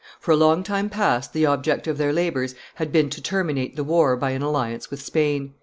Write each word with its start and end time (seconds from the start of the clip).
for 0.19 0.31
a 0.31 0.35
long 0.35 0.63
time 0.63 0.89
past 0.89 1.31
the 1.31 1.45
object 1.45 1.85
of 1.85 1.99
their 1.99 2.11
labors 2.11 2.55
had 2.73 2.91
been 2.91 3.07
to 3.07 3.21
terminate 3.21 3.75
the 3.75 3.83
war 3.83 4.17
by 4.17 4.31
an 4.31 4.41
alliance 4.41 4.89
with 4.89 4.99
Spain. 4.99 5.53